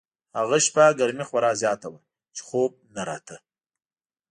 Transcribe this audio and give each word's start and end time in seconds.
هغه 0.37 0.57
شپه 0.65 0.85
ګرمي 0.99 1.25
خورا 1.29 1.51
زیاته 1.61 1.87
وه 1.91 1.99
چې 2.35 2.41
خوب 2.47 2.71
یې 2.81 2.85
نه 2.95 3.01
راته. 3.09 3.37